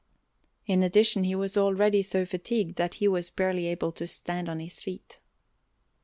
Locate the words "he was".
1.25-1.55, 2.95-3.29